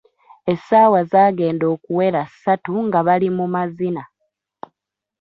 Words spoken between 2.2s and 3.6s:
ssatu nga bali mu